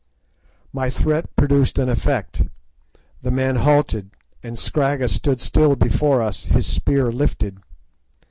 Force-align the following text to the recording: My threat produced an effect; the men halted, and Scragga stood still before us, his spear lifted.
My 0.73 0.89
threat 0.89 1.29
produced 1.35 1.77
an 1.77 1.87
effect; 1.87 2.41
the 3.21 3.29
men 3.29 3.57
halted, 3.57 4.09
and 4.41 4.57
Scragga 4.57 5.07
stood 5.07 5.39
still 5.39 5.75
before 5.75 6.23
us, 6.23 6.45
his 6.45 6.65
spear 6.65 7.11
lifted. 7.11 7.59